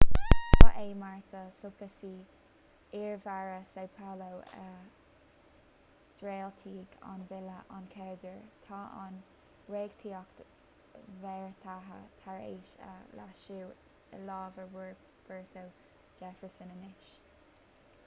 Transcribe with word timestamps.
ba 0.61 0.69
é 0.85 0.87
marta 1.01 1.41
suplicy 1.61 2.13
iarmhéara 2.99 3.57
são 3.73 3.89
paulo 3.97 4.31
a 4.63 4.69
dhréachtaigh 6.21 6.95
an 7.11 7.21
bille 7.33 7.59
a 7.75 7.77
chéaduair. 7.91 8.41
tá 8.69 8.79
an 9.03 9.13
reachtaíocht 9.75 10.41
bheartaithe 11.25 11.99
tar 12.23 12.39
éis 12.47 12.71
é 12.79 12.87
a 12.87 12.95
leasú 13.19 13.59
i 14.17 14.17
lámha 14.29 14.65
roberto 14.73 15.69
jefferson 16.23 16.73
anois 16.77 17.07